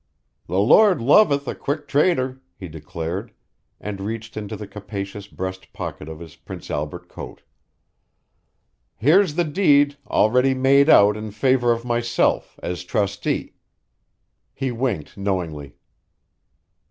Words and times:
"The 0.47 0.57
Lord 0.57 0.99
loveth 0.99 1.47
a 1.47 1.53
quick 1.53 1.87
trader," 1.87 2.41
he 2.57 2.67
declared, 2.67 3.33
and 3.79 4.01
reached 4.01 4.35
into 4.35 4.55
the 4.55 4.65
capacious 4.65 5.27
breast 5.27 5.71
pocket 5.73 6.09
of 6.09 6.19
his 6.19 6.35
Prince 6.35 6.71
Albert 6.71 7.07
coat. 7.07 7.43
"Here's 8.97 9.35
the 9.35 9.43
deed 9.43 9.97
already 10.07 10.55
made 10.55 10.89
out 10.89 11.15
in 11.15 11.29
favour 11.29 11.71
of 11.71 11.85
myself, 11.85 12.59
as 12.63 12.83
trustee." 12.83 13.53
He 14.55 14.71
winked 14.71 15.17
knowingly. 15.19 15.75